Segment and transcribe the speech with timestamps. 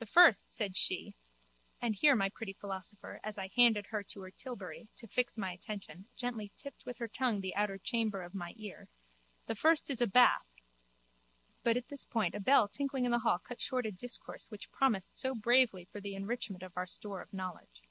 [0.00, 1.14] The first, said she
[1.80, 5.52] (and here my pretty philosopher, as I handed her to her tilbury, to fix my
[5.52, 8.88] attention, gently tipped with her tongue the outer chamber of my ear),
[9.46, 10.48] the first is a bath...
[11.62, 14.72] But at this point a bell tinkling in the hall cut short a discourse which
[14.72, 17.84] promised so bravely for the enrichment of our store of knowledge.